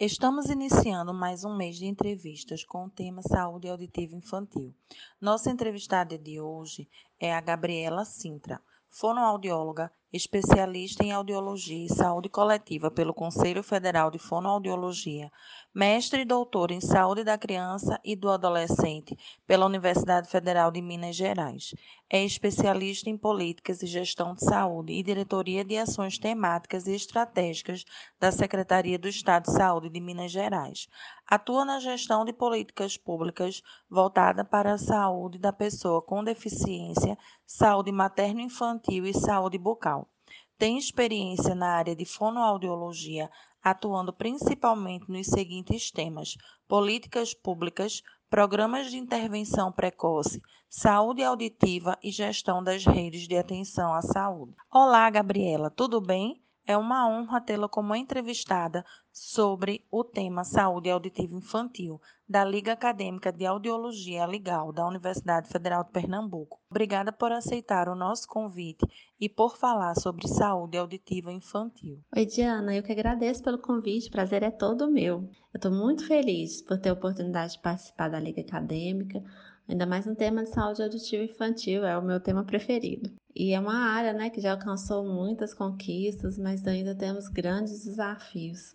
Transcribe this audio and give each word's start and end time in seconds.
Estamos 0.00 0.48
iniciando 0.48 1.12
mais 1.12 1.42
um 1.44 1.56
mês 1.56 1.74
de 1.74 1.84
entrevistas 1.84 2.62
com 2.62 2.84
o 2.84 2.88
tema 2.88 3.20
Saúde 3.20 3.68
Auditiva 3.68 4.14
Infantil. 4.14 4.72
Nossa 5.20 5.50
entrevistada 5.50 6.16
de 6.16 6.40
hoje 6.40 6.88
é 7.18 7.34
a 7.34 7.40
Gabriela 7.40 8.04
Sintra, 8.04 8.62
fonoaudióloga, 8.88 9.92
especialista 10.12 11.04
em 11.04 11.12
audiologia 11.12 11.84
e 11.84 11.94
saúde 11.94 12.28
coletiva 12.28 12.90
pelo 12.90 13.12
Conselho 13.12 13.62
Federal 13.62 14.10
de 14.10 14.18
Fonoaudiologia, 14.18 15.30
mestre 15.74 16.22
e 16.22 16.24
doutor 16.24 16.70
em 16.70 16.80
saúde 16.80 17.22
da 17.22 17.36
criança 17.36 18.00
e 18.02 18.16
do 18.16 18.30
adolescente 18.30 19.16
pela 19.46 19.66
Universidade 19.66 20.28
Federal 20.28 20.70
de 20.70 20.80
Minas 20.80 21.14
Gerais. 21.14 21.74
É 22.10 22.24
especialista 22.24 23.10
em 23.10 23.18
políticas 23.18 23.82
e 23.82 23.86
gestão 23.86 24.34
de 24.34 24.42
saúde 24.42 24.94
e 24.94 25.02
diretoria 25.02 25.62
de 25.62 25.76
ações 25.76 26.18
temáticas 26.18 26.86
e 26.86 26.94
estratégicas 26.94 27.84
da 28.18 28.32
Secretaria 28.32 28.98
do 28.98 29.08
Estado 29.08 29.44
de 29.44 29.52
Saúde 29.52 29.90
de 29.90 30.00
Minas 30.00 30.32
Gerais. 30.32 30.88
Atua 31.26 31.66
na 31.66 31.78
gestão 31.78 32.24
de 32.24 32.32
políticas 32.32 32.96
públicas 32.96 33.62
voltada 33.90 34.42
para 34.42 34.72
a 34.72 34.78
saúde 34.78 35.38
da 35.38 35.52
pessoa 35.52 36.00
com 36.00 36.24
deficiência, 36.24 37.18
saúde 37.46 37.92
materno-infantil 37.92 39.04
e 39.04 39.12
saúde 39.12 39.58
bucal. 39.58 40.07
Tem 40.58 40.76
experiência 40.76 41.54
na 41.54 41.68
área 41.76 41.94
de 41.94 42.04
fonoaudiologia, 42.04 43.30
atuando 43.62 44.12
principalmente 44.12 45.08
nos 45.08 45.28
seguintes 45.28 45.92
temas: 45.92 46.36
políticas 46.66 47.32
públicas, 47.32 48.02
programas 48.28 48.90
de 48.90 48.98
intervenção 48.98 49.70
precoce, 49.70 50.42
saúde 50.68 51.22
auditiva 51.22 51.96
e 52.02 52.10
gestão 52.10 52.60
das 52.60 52.84
redes 52.84 53.28
de 53.28 53.36
atenção 53.36 53.94
à 53.94 54.02
saúde. 54.02 54.52
Olá, 54.68 55.08
Gabriela, 55.08 55.70
tudo 55.70 56.00
bem? 56.00 56.42
É 56.68 56.76
uma 56.76 57.08
honra 57.08 57.40
tê-la 57.40 57.66
como 57.66 57.94
entrevistada 57.94 58.84
sobre 59.10 59.86
o 59.90 60.04
tema 60.04 60.44
Saúde 60.44 60.90
Auditiva 60.90 61.34
Infantil, 61.34 61.98
da 62.28 62.44
Liga 62.44 62.74
Acadêmica 62.74 63.32
de 63.32 63.46
Audiologia 63.46 64.26
Legal 64.26 64.70
da 64.70 64.86
Universidade 64.86 65.48
Federal 65.48 65.82
de 65.82 65.92
Pernambuco. 65.92 66.60
Obrigada 66.70 67.10
por 67.10 67.32
aceitar 67.32 67.88
o 67.88 67.94
nosso 67.94 68.28
convite 68.28 68.86
e 69.18 69.30
por 69.30 69.56
falar 69.56 69.94
sobre 69.94 70.28
saúde 70.28 70.76
auditiva 70.76 71.32
infantil. 71.32 72.02
Oi, 72.14 72.26
Diana, 72.26 72.76
eu 72.76 72.82
que 72.82 72.92
agradeço 72.92 73.42
pelo 73.42 73.56
convite, 73.56 74.08
o 74.08 74.12
prazer 74.12 74.42
é 74.42 74.50
todo 74.50 74.92
meu. 74.92 75.22
Eu 75.54 75.56
estou 75.56 75.72
muito 75.72 76.06
feliz 76.06 76.60
por 76.60 76.78
ter 76.78 76.90
a 76.90 76.92
oportunidade 76.92 77.54
de 77.54 77.62
participar 77.62 78.10
da 78.10 78.20
Liga 78.20 78.42
Acadêmica, 78.42 79.24
ainda 79.68 79.86
mais 79.86 80.06
no 80.06 80.16
tema 80.16 80.42
de 80.42 80.50
saúde 80.50 80.82
auditiva 80.82 81.22
infantil, 81.22 81.84
é 81.84 81.96
o 81.98 82.02
meu 82.02 82.18
tema 82.18 82.44
preferido. 82.44 83.10
E 83.34 83.52
é 83.52 83.60
uma 83.60 83.92
área 83.92 84.12
né, 84.12 84.30
que 84.30 84.40
já 84.40 84.52
alcançou 84.52 85.04
muitas 85.04 85.52
conquistas, 85.52 86.38
mas 86.38 86.66
ainda 86.66 86.94
temos 86.94 87.28
grandes 87.28 87.84
desafios. 87.84 88.74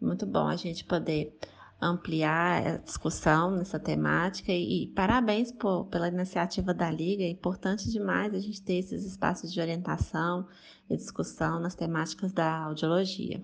Muito 0.00 0.26
bom 0.26 0.46
a 0.48 0.56
gente 0.56 0.84
poder 0.84 1.38
ampliar 1.80 2.66
a 2.66 2.76
discussão 2.78 3.50
nessa 3.50 3.78
temática 3.78 4.52
e, 4.52 4.84
e 4.84 4.86
parabéns 4.88 5.52
por, 5.52 5.86
pela 5.86 6.08
iniciativa 6.08 6.74
da 6.74 6.90
Liga. 6.90 7.22
É 7.22 7.28
importante 7.28 7.90
demais 7.90 8.34
a 8.34 8.38
gente 8.38 8.62
ter 8.62 8.74
esses 8.74 9.04
espaços 9.04 9.52
de 9.52 9.60
orientação 9.60 10.46
e 10.88 10.96
discussão 10.96 11.60
nas 11.60 11.74
temáticas 11.74 12.32
da 12.32 12.64
audiologia. 12.64 13.40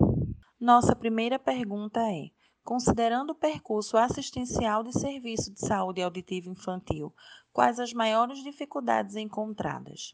Nossa 0.59 0.95
primeira 0.95 1.39
pergunta 1.39 1.99
é: 2.01 2.29
considerando 2.63 3.31
o 3.31 3.35
percurso 3.35 3.97
assistencial 3.97 4.83
de 4.83 4.97
serviço 4.97 5.51
de 5.51 5.59
saúde 5.59 6.01
auditiva 6.01 6.49
infantil, 6.49 7.13
quais 7.51 7.79
as 7.79 7.93
maiores 7.93 8.43
dificuldades 8.43 9.15
encontradas? 9.15 10.13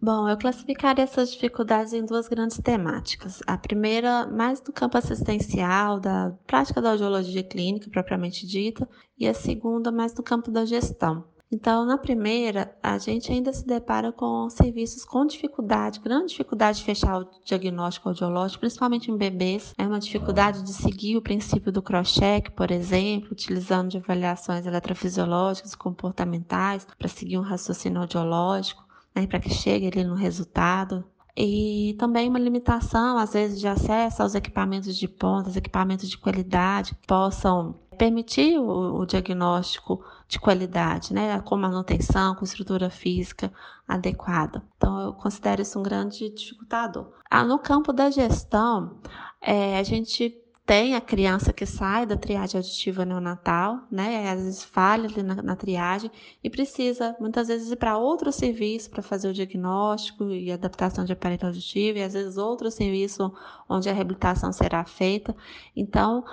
Bom, 0.00 0.28
eu 0.28 0.36
classificaria 0.36 1.04
essas 1.04 1.32
dificuldades 1.32 1.94
em 1.94 2.04
duas 2.04 2.28
grandes 2.28 2.58
temáticas. 2.58 3.40
A 3.46 3.56
primeira, 3.56 4.26
mais 4.26 4.62
no 4.62 4.72
campo 4.72 4.98
assistencial, 4.98 5.98
da 5.98 6.32
prática 6.46 6.82
da 6.82 6.90
audiologia 6.90 7.42
clínica 7.42 7.88
propriamente 7.90 8.46
dita, 8.46 8.86
e 9.16 9.26
a 9.26 9.32
segunda, 9.32 9.90
mais 9.90 10.14
no 10.14 10.22
campo 10.22 10.50
da 10.50 10.66
gestão. 10.66 11.24
Então, 11.54 11.84
na 11.84 11.96
primeira, 11.96 12.76
a 12.82 12.98
gente 12.98 13.30
ainda 13.30 13.52
se 13.52 13.64
depara 13.64 14.10
com 14.10 14.50
serviços 14.50 15.04
com 15.04 15.24
dificuldade, 15.24 16.00
grande 16.00 16.30
dificuldade 16.30 16.78
de 16.78 16.84
fechar 16.84 17.20
o 17.20 17.28
diagnóstico 17.44 18.08
audiológico, 18.08 18.58
principalmente 18.58 19.08
em 19.08 19.16
bebês. 19.16 19.72
É 19.78 19.86
uma 19.86 20.00
dificuldade 20.00 20.64
de 20.64 20.72
seguir 20.72 21.16
o 21.16 21.22
princípio 21.22 21.70
do 21.70 21.80
cross-check, 21.80 22.50
por 22.50 22.72
exemplo, 22.72 23.28
utilizando 23.30 23.90
de 23.90 23.98
avaliações 23.98 24.66
eletrofisiológicas, 24.66 25.76
comportamentais, 25.76 26.84
para 26.98 27.06
seguir 27.06 27.38
um 27.38 27.42
raciocínio 27.42 28.00
audiológico 28.00 28.84
né, 29.14 29.24
para 29.28 29.38
que 29.38 29.50
chegue 29.50 29.86
ali 29.86 30.02
no 30.02 30.16
resultado. 30.16 31.04
E 31.36 31.96
também 31.98 32.28
uma 32.28 32.38
limitação, 32.38 33.18
às 33.18 33.32
vezes, 33.32 33.58
de 33.58 33.66
acesso 33.66 34.22
aos 34.22 34.34
equipamentos 34.36 34.96
de 34.96 35.08
ponta, 35.08 35.56
equipamentos 35.56 36.08
de 36.08 36.16
qualidade, 36.16 36.94
que 36.94 37.06
possam 37.06 37.74
permitir 37.94 38.58
o, 38.58 39.00
o, 39.00 39.06
diagnóstico 39.06 40.04
de 40.28 40.38
qualidade, 40.38 41.14
né, 41.14 41.40
com 41.40 41.56
manutenção, 41.56 42.34
com 42.34 42.44
estrutura 42.44 42.90
física 42.90 43.52
adequada. 43.86 44.62
Então, 44.76 45.00
eu 45.00 45.12
considero 45.14 45.62
isso 45.62 45.78
um 45.78 45.82
grande 45.82 46.28
dificultador. 46.30 47.12
Ah, 47.30 47.44
no 47.44 47.58
campo 47.58 47.92
da 47.92 48.10
gestão, 48.10 48.98
é, 49.40 49.78
a 49.78 49.82
gente 49.82 50.44
tem 50.66 50.94
a 50.94 51.00
criança 51.00 51.52
que 51.52 51.66
sai 51.66 52.06
da 52.06 52.16
triagem 52.16 52.58
auditiva 52.58 53.04
neonatal, 53.04 53.80
né? 53.90 54.30
Às 54.30 54.40
vezes 54.40 54.64
falha 54.64 55.06
ali 55.06 55.22
na, 55.22 55.34
na 55.42 55.56
triagem 55.56 56.10
e 56.42 56.48
precisa 56.48 57.14
muitas 57.20 57.48
vezes 57.48 57.70
ir 57.70 57.76
para 57.76 57.98
outro 57.98 58.32
serviço 58.32 58.90
para 58.90 59.02
fazer 59.02 59.28
o 59.28 59.32
diagnóstico 59.34 60.30
e 60.30 60.50
adaptação 60.50 61.04
de 61.04 61.12
aparelho 61.12 61.46
auditivo, 61.46 61.98
e 61.98 62.02
às 62.02 62.14
vezes 62.14 62.38
outro 62.38 62.70
serviço 62.70 63.30
onde 63.68 63.90
a 63.90 63.92
reabilitação 63.92 64.52
será 64.52 64.84
feita. 64.86 65.36
Então, 65.76 66.24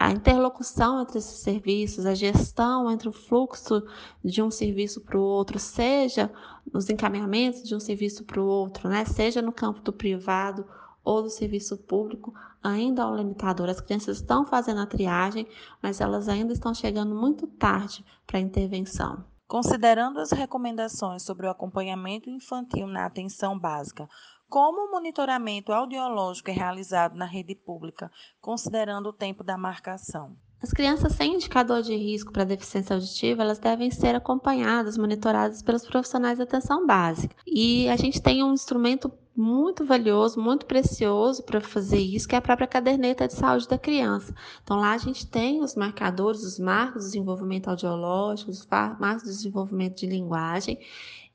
a 0.00 0.12
interlocução 0.12 1.02
entre 1.02 1.18
esses 1.18 1.40
serviços, 1.40 2.06
a 2.06 2.14
gestão 2.14 2.88
entre 2.88 3.08
o 3.08 3.12
fluxo 3.12 3.82
de 4.24 4.40
um 4.40 4.48
serviço 4.48 5.00
para 5.00 5.18
o 5.18 5.22
outro, 5.22 5.58
seja 5.58 6.30
nos 6.72 6.88
encaminhamentos 6.88 7.64
de 7.64 7.74
um 7.74 7.80
serviço 7.80 8.22
para 8.24 8.40
o 8.40 8.46
outro, 8.46 8.88
né? 8.88 9.04
seja 9.04 9.42
no 9.42 9.50
campo 9.50 9.80
do 9.80 9.92
privado 9.92 10.64
ou 11.02 11.20
do 11.20 11.28
serviço 11.28 11.76
público, 11.76 12.32
ainda 12.62 13.02
há 13.02 13.10
um 13.10 13.16
limitador. 13.16 13.68
As 13.68 13.80
crianças 13.80 14.18
estão 14.18 14.46
fazendo 14.46 14.80
a 14.80 14.86
triagem, 14.86 15.48
mas 15.82 16.00
elas 16.00 16.28
ainda 16.28 16.52
estão 16.52 16.72
chegando 16.72 17.12
muito 17.12 17.48
tarde 17.48 18.04
para 18.24 18.38
a 18.38 18.42
intervenção. 18.42 19.24
Considerando 19.48 20.20
as 20.20 20.30
recomendações 20.30 21.24
sobre 21.24 21.46
o 21.46 21.50
acompanhamento 21.50 22.30
infantil 22.30 22.86
na 22.86 23.04
atenção 23.04 23.58
básica, 23.58 24.08
como 24.48 24.86
o 24.86 24.90
monitoramento 24.90 25.72
audiológico 25.72 26.50
é 26.50 26.54
realizado 26.54 27.14
na 27.14 27.26
rede 27.26 27.54
pública, 27.54 28.10
considerando 28.40 29.10
o 29.10 29.12
tempo 29.12 29.44
da 29.44 29.58
marcação? 29.58 30.36
As 30.60 30.72
crianças 30.72 31.12
sem 31.12 31.34
indicador 31.34 31.82
de 31.82 31.94
risco 31.94 32.32
para 32.32 32.42
deficiência 32.42 32.94
auditiva, 32.94 33.42
elas 33.42 33.60
devem 33.60 33.92
ser 33.92 34.16
acompanhadas, 34.16 34.98
monitoradas 34.98 35.62
pelos 35.62 35.86
profissionais 35.86 36.38
de 36.38 36.42
atenção 36.42 36.84
básica. 36.84 37.36
E 37.46 37.88
a 37.88 37.96
gente 37.96 38.20
tem 38.20 38.42
um 38.42 38.52
instrumento 38.52 39.12
muito 39.36 39.84
valioso, 39.84 40.40
muito 40.40 40.66
precioso 40.66 41.44
para 41.44 41.60
fazer 41.60 42.00
isso, 42.00 42.26
que 42.26 42.34
é 42.34 42.38
a 42.38 42.42
própria 42.42 42.66
caderneta 42.66 43.28
de 43.28 43.34
saúde 43.34 43.68
da 43.68 43.78
criança. 43.78 44.34
Então 44.64 44.78
lá 44.78 44.94
a 44.94 44.98
gente 44.98 45.24
tem 45.28 45.62
os 45.62 45.76
marcadores, 45.76 46.42
os 46.42 46.58
marcos 46.58 47.04
de 47.04 47.10
desenvolvimento 47.10 47.68
audiológico, 47.68 48.50
os 48.50 48.66
marcos 48.66 49.22
de 49.22 49.28
desenvolvimento 49.28 49.98
de 49.98 50.06
linguagem 50.08 50.80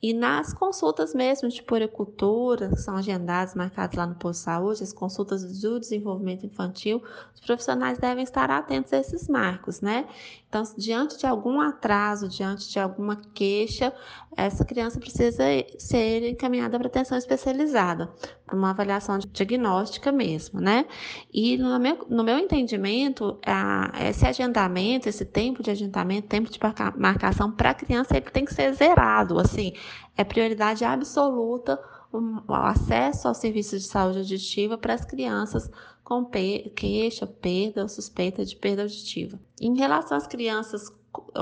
e 0.04 0.14
nas 0.14 0.54
consultas 0.54 1.16
mesmo 1.16 1.48
de 1.48 1.64
poricultura, 1.64 2.68
que 2.68 2.76
são 2.76 2.98
agendadas, 2.98 3.56
marcadas 3.56 3.96
lá 3.96 4.06
no 4.06 4.16
posto 4.16 4.40
de 4.40 4.44
saúde, 4.44 4.84
as 4.84 4.92
consultas 4.92 5.62
do 5.62 5.80
desenvolvimento 5.80 6.46
infantil, 6.46 7.02
os 7.34 7.40
profissionais 7.40 7.98
devem 7.98 8.22
estar 8.22 8.52
atentos 8.52 8.92
a 8.92 8.98
esses 8.98 9.30
marcos, 9.30 9.80
né? 9.80 10.06
Então, 10.50 10.62
diante 10.78 11.18
de 11.18 11.26
algum 11.26 11.60
atraso, 11.60 12.28
diante 12.28 12.70
de 12.70 12.80
alguma 12.80 13.16
queixa, 13.34 13.92
essa 14.36 14.64
criança 14.66 15.00
precisa 15.00 15.44
ser 15.80 16.30
encaminhada 16.30 16.78
para 16.78 16.88
atenção 16.88 17.18
especializada, 17.18 18.12
para 18.46 18.56
uma 18.56 18.70
avaliação 18.70 19.18
diagnóstica 19.18 20.12
mesmo, 20.12 20.60
né? 20.60 20.86
E 21.34 21.58
no 21.58 21.80
meu, 21.80 22.06
no 22.10 22.24
meu 22.24 22.38
entendimento, 22.38 23.40
a, 23.46 23.92
esse 24.02 24.28
agendamento, 24.28 25.10
esse 25.10 25.26
tempo 25.26 25.64
de 25.64 25.72
agendamento, 25.72 26.28
tempo 26.28 26.52
de 26.52 26.60
marcação 26.98 27.52
para 27.52 27.72
a 27.72 27.74
criança, 27.74 28.16
ele 28.16 28.30
tem 28.30 28.46
que 28.46 28.54
ser 28.54 28.74
zerado, 28.74 29.40
assim, 29.40 29.74
é 30.16 30.24
prioridade 30.24 30.84
absoluta 30.84 31.82
o 32.12 32.54
acesso 32.54 33.28
aos 33.28 33.38
serviços 33.38 33.82
de 33.84 33.88
saúde 33.88 34.20
auditiva 34.20 34.78
para 34.78 34.94
as 34.94 35.04
crianças 35.04 35.70
com 36.04 36.26
queixa, 36.26 37.26
perda 37.26 37.82
ou 37.82 37.90
suspeita 37.90 38.46
de 38.46 38.56
perda 38.56 38.84
auditiva. 38.84 39.40
Em 39.60 39.76
relação 39.76 40.18
às 40.18 40.28
crianças 40.28 40.92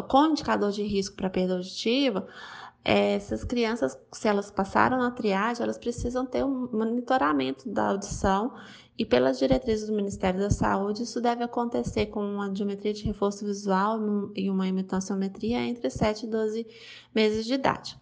com 0.07 0.25
indicador 0.27 0.71
de 0.71 0.83
risco 0.83 1.15
para 1.15 1.29
perda 1.29 1.55
auditiva, 1.55 2.27
essas 2.83 3.43
crianças, 3.43 3.97
se 4.11 4.27
elas 4.27 4.49
passaram 4.49 4.97
na 4.97 5.11
triagem, 5.11 5.63
elas 5.63 5.77
precisam 5.77 6.25
ter 6.25 6.43
um 6.43 6.67
monitoramento 6.71 7.69
da 7.69 7.89
audição 7.89 8.53
e 8.97 9.05
pelas 9.05 9.39
diretrizes 9.39 9.87
do 9.87 9.95
Ministério 9.95 10.39
da 10.39 10.49
Saúde, 10.49 11.03
isso 11.03 11.21
deve 11.21 11.43
acontecer 11.43 12.07
com 12.07 12.23
uma 12.23 12.49
diometria 12.49 12.93
de 12.93 13.03
reforço 13.03 13.45
visual 13.45 13.99
e 14.35 14.49
uma 14.49 14.67
imitanciometria 14.67 15.59
entre 15.59 15.89
7 15.89 16.25
e 16.25 16.29
12 16.29 16.67
meses 17.13 17.45
de 17.45 17.53
idade. 17.53 17.97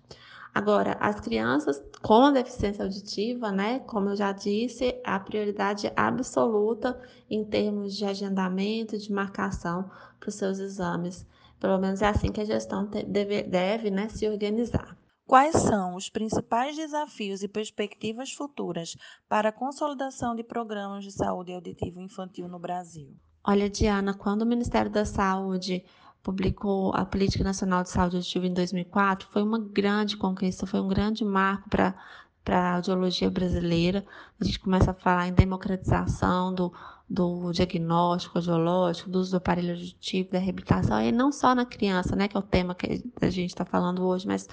Agora, 0.53 0.97
as 0.99 1.19
crianças 1.19 1.81
com 2.01 2.31
deficiência 2.31 2.83
auditiva, 2.83 3.51
né, 3.51 3.79
como 3.79 4.09
eu 4.09 4.15
já 4.15 4.31
disse, 4.31 4.99
a 5.03 5.19
prioridade 5.19 5.91
absoluta 5.95 6.99
em 7.29 7.45
termos 7.45 7.95
de 7.95 8.05
agendamento, 8.05 8.97
de 8.97 9.11
marcação 9.11 9.89
para 10.19 10.29
os 10.29 10.35
seus 10.35 10.59
exames. 10.59 11.25
Pelo 11.59 11.77
menos 11.77 12.01
é 12.01 12.07
assim 12.07 12.31
que 12.31 12.41
a 12.41 12.45
gestão 12.45 12.89
deve, 13.07 13.43
deve 13.43 13.91
né, 13.91 14.09
se 14.09 14.27
organizar. 14.27 14.97
Quais 15.27 15.55
são 15.57 15.95
os 15.95 16.09
principais 16.09 16.75
desafios 16.75 17.43
e 17.43 17.47
perspectivas 17.47 18.31
futuras 18.31 18.95
para 19.27 19.49
a 19.49 19.51
consolidação 19.51 20.35
de 20.35 20.43
programas 20.43 21.03
de 21.03 21.11
saúde 21.11 21.53
auditiva 21.53 22.01
infantil 22.01 22.47
no 22.47 22.57
Brasil? 22.57 23.15
Olha, 23.43 23.69
Diana, 23.69 24.13
quando 24.13 24.41
o 24.41 24.45
Ministério 24.45 24.89
da 24.89 25.05
Saúde 25.05 25.85
publicou 26.23 26.93
a 26.95 27.05
Política 27.05 27.43
Nacional 27.43 27.83
de 27.83 27.89
Saúde 27.89 28.17
Auditiva 28.17 28.47
em 28.47 28.53
2004, 28.53 29.27
foi 29.31 29.41
uma 29.41 29.59
grande 29.59 30.17
conquista, 30.17 30.67
foi 30.67 30.79
um 30.79 30.87
grande 30.87 31.23
marco 31.23 31.69
para 31.69 31.95
para 32.43 32.57
a 32.57 32.75
audiologia 32.77 33.29
brasileira. 33.29 34.03
A 34.39 34.43
gente 34.43 34.59
começa 34.59 34.89
a 34.89 34.93
falar 34.93 35.27
em 35.27 35.33
democratização 35.33 36.53
do, 36.53 36.73
do 37.07 37.51
diagnóstico 37.51 38.39
audiológico, 38.39 39.09
do 39.09 39.19
uso 39.19 39.31
do 39.31 39.37
aparelho 39.37 39.71
auditivo, 39.71 40.31
da 40.31 40.39
reabilitação, 40.39 40.99
e 41.01 41.11
não 41.11 41.31
só 41.31 41.53
na 41.53 41.65
criança, 41.65 42.15
né, 42.15 42.27
que 42.27 42.35
é 42.35 42.39
o 42.39 42.43
tema 42.43 42.73
que 42.73 43.03
a 43.21 43.29
gente 43.29 43.49
está 43.49 43.65
falando 43.65 44.03
hoje, 44.03 44.25
mas 44.25 44.47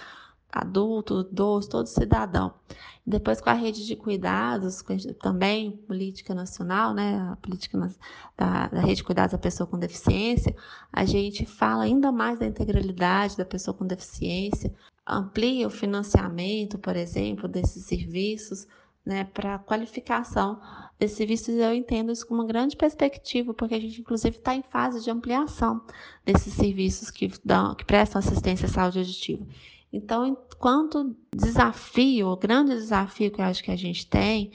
adulto, 0.50 1.26
idoso, 1.30 1.68
todo 1.68 1.86
cidadão. 1.86 2.54
Depois 3.06 3.40
com 3.40 3.50
a 3.50 3.52
rede 3.52 3.86
de 3.86 3.94
cuidados, 3.94 4.82
também 5.22 5.72
política 5.86 6.34
nacional, 6.34 6.92
né, 6.92 7.20
a 7.32 7.36
política 7.36 7.78
da, 8.36 8.66
da, 8.66 8.80
rede 8.80 8.96
de 8.96 9.04
cuidados 9.04 9.32
da 9.32 9.38
pessoa 9.38 9.66
com 9.66 9.78
deficiência, 9.78 10.54
a 10.92 11.04
gente 11.04 11.46
fala 11.46 11.84
ainda 11.84 12.10
mais 12.10 12.38
da 12.38 12.46
integralidade 12.46 13.36
da 13.36 13.44
pessoa 13.44 13.76
com 13.76 13.86
deficiência, 13.86 14.74
amplia 15.06 15.68
o 15.68 15.70
financiamento, 15.70 16.78
por 16.78 16.96
exemplo, 16.96 17.46
desses 17.46 17.84
serviços, 17.84 18.66
né, 19.04 19.22
para 19.22 19.60
qualificação 19.60 20.60
desses 20.98 21.16
serviços, 21.16 21.54
eu 21.54 21.72
entendo 21.72 22.10
isso 22.10 22.26
com 22.26 22.34
uma 22.34 22.44
grande 22.44 22.76
perspectiva, 22.76 23.54
porque 23.54 23.76
a 23.76 23.80
gente, 23.80 24.00
inclusive, 24.00 24.36
está 24.36 24.52
em 24.52 24.62
fase 24.62 25.04
de 25.04 25.10
ampliação 25.10 25.80
desses 26.24 26.54
serviços 26.54 27.08
que, 27.08 27.30
dão, 27.44 27.74
que 27.76 27.84
prestam 27.84 28.18
assistência 28.18 28.66
à 28.66 28.68
saúde 28.68 28.98
auditiva. 28.98 29.46
Então, 29.92 30.26
enquanto 30.26 31.16
desafio, 31.34 32.28
o 32.28 32.36
grande 32.36 32.74
desafio 32.74 33.30
que 33.30 33.40
eu 33.40 33.44
acho 33.44 33.62
que 33.62 33.70
a 33.70 33.76
gente 33.76 34.06
tem 34.06 34.50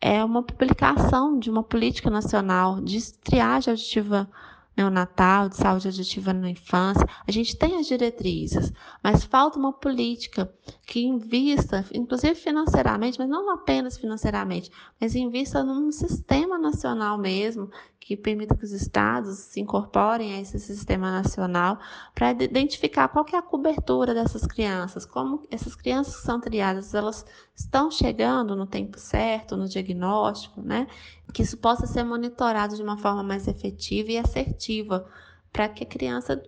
é 0.00 0.22
uma 0.22 0.42
publicação 0.42 1.38
de 1.38 1.50
uma 1.50 1.62
política 1.62 2.10
nacional 2.10 2.80
de 2.80 3.12
triagem 3.20 3.72
auditiva 3.72 4.28
neonatal, 4.76 5.48
de 5.48 5.56
saúde 5.56 5.88
auditiva 5.88 6.32
na 6.32 6.50
infância. 6.50 7.08
A 7.26 7.30
gente 7.30 7.56
tem 7.56 7.76
as 7.76 7.86
diretrizes, 7.86 8.72
mas 9.02 9.24
falta 9.24 9.58
uma 9.58 9.72
política 9.72 10.52
que 10.86 11.04
invista, 11.04 11.84
inclusive 11.92 12.34
financeiramente, 12.34 13.18
mas 13.18 13.28
não 13.28 13.50
apenas 13.50 13.96
financeiramente, 13.96 14.70
mas 15.00 15.14
invista 15.14 15.62
num 15.62 15.90
sistema 15.92 16.58
nacional 16.58 17.16
mesmo, 17.16 17.70
que 18.04 18.18
permita 18.18 18.54
que 18.54 18.64
os 18.66 18.72
estados 18.72 19.38
se 19.38 19.60
incorporem 19.60 20.34
a 20.34 20.40
esse 20.40 20.60
sistema 20.60 21.10
nacional 21.10 21.78
para 22.14 22.32
identificar 22.32 23.08
qual 23.08 23.24
é 23.32 23.36
a 23.36 23.40
cobertura 23.40 24.12
dessas 24.12 24.46
crianças, 24.46 25.06
como 25.06 25.42
essas 25.50 25.74
crianças 25.74 26.16
que 26.16 26.22
são 26.22 26.38
triadas, 26.38 26.92
elas 26.92 27.24
estão 27.54 27.90
chegando 27.90 28.54
no 28.54 28.66
tempo 28.66 28.98
certo, 28.98 29.56
no 29.56 29.66
diagnóstico, 29.66 30.60
né? 30.60 30.86
Que 31.32 31.40
isso 31.40 31.56
possa 31.56 31.86
ser 31.86 32.04
monitorado 32.04 32.76
de 32.76 32.82
uma 32.82 32.98
forma 32.98 33.22
mais 33.22 33.48
efetiva 33.48 34.12
e 34.12 34.18
assertiva, 34.18 35.08
para 35.50 35.66
que 35.70 35.82
a 35.82 35.86
criança 35.86 36.42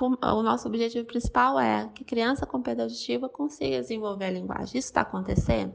o 0.00 0.42
nosso 0.42 0.68
objetivo 0.68 1.04
principal 1.06 1.58
é 1.58 1.90
que 1.92 2.04
a 2.04 2.06
criança 2.06 2.46
com 2.46 2.62
perda 2.62 2.84
auditiva 2.84 3.28
consiga 3.28 3.80
desenvolver 3.80 4.26
a 4.26 4.30
linguagem. 4.30 4.78
Isso 4.78 4.88
está 4.88 5.00
acontecendo? 5.00 5.74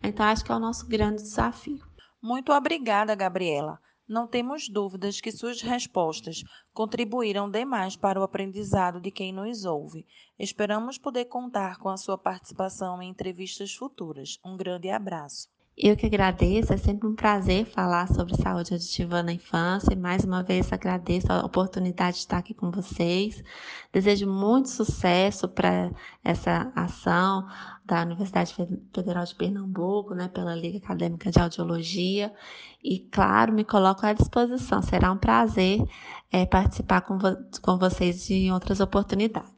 Então, 0.00 0.24
acho 0.24 0.44
que 0.44 0.52
é 0.52 0.54
o 0.54 0.60
nosso 0.60 0.86
grande 0.86 1.22
desafio. 1.22 1.84
Muito 2.22 2.52
obrigada, 2.52 3.14
Gabriela. 3.14 3.78
Não 4.08 4.28
temos 4.28 4.68
dúvidas 4.68 5.20
que 5.20 5.32
suas 5.32 5.60
respostas 5.60 6.44
contribuíram 6.72 7.50
demais 7.50 7.96
para 7.96 8.20
o 8.20 8.22
aprendizado 8.22 9.00
de 9.00 9.10
quem 9.10 9.32
nos 9.32 9.64
ouve. 9.64 10.06
Esperamos 10.38 10.96
poder 10.96 11.24
contar 11.24 11.78
com 11.78 11.88
a 11.88 11.96
sua 11.96 12.16
participação 12.16 13.02
em 13.02 13.10
entrevistas 13.10 13.74
futuras. 13.74 14.38
Um 14.44 14.56
grande 14.56 14.90
abraço. 14.90 15.48
Eu 15.78 15.94
que 15.94 16.06
agradeço, 16.06 16.72
é 16.72 16.78
sempre 16.78 17.06
um 17.06 17.14
prazer 17.14 17.66
falar 17.66 18.08
sobre 18.08 18.34
saúde 18.34 18.72
auditiva 18.72 19.22
na 19.22 19.34
infância 19.34 19.92
e 19.92 19.96
mais 19.96 20.24
uma 20.24 20.42
vez 20.42 20.72
agradeço 20.72 21.30
a 21.30 21.44
oportunidade 21.44 22.16
de 22.16 22.20
estar 22.20 22.38
aqui 22.38 22.54
com 22.54 22.70
vocês. 22.70 23.44
Desejo 23.92 24.26
muito 24.26 24.70
sucesso 24.70 25.46
para 25.46 25.90
essa 26.24 26.72
ação 26.74 27.46
da 27.84 28.00
Universidade 28.00 28.54
Federal 28.94 29.26
de 29.26 29.34
Pernambuco, 29.34 30.14
né, 30.14 30.28
pela 30.28 30.54
Liga 30.54 30.78
Acadêmica 30.78 31.30
de 31.30 31.38
Audiologia 31.38 32.32
e, 32.82 32.98
claro, 32.98 33.52
me 33.52 33.62
coloco 33.62 34.06
à 34.06 34.14
disposição. 34.14 34.80
Será 34.80 35.12
um 35.12 35.18
prazer 35.18 35.82
é, 36.32 36.46
participar 36.46 37.02
com, 37.02 37.18
vo 37.18 37.36
com 37.60 37.76
vocês 37.76 38.26
de 38.26 38.50
outras 38.50 38.80
oportunidades. 38.80 39.52